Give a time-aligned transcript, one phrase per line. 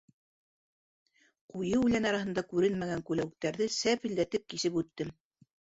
[1.53, 5.19] Ҡуйы үлән араһында күренмәгән күләүектәрҙе сәпелдәтеп кисеп үттем.